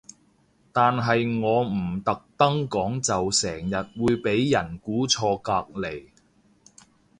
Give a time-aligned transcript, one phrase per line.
[0.73, 6.07] 但係我唔特登講就成日會俾人估錯隔離